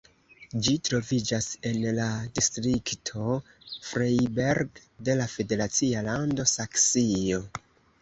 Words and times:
Ĝi 0.67 0.71
troviĝas 0.87 1.49
en 1.71 1.77
la 1.99 2.07
distrikto 2.39 3.37
Freiberg 3.91 4.83
de 5.11 5.19
la 5.23 5.31
federacia 5.37 6.07
lando 6.13 6.51
Saksio. 6.59 7.45